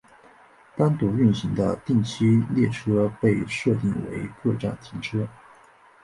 [0.75, 5.27] 单独运行的定期列车被设定为各站停车。